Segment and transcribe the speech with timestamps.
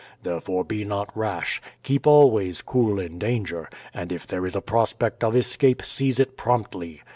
[0.23, 5.23] Therefore be not rash; keep always cool in danger, and if there is a prospect
[5.23, 7.03] of escape seize it promptly.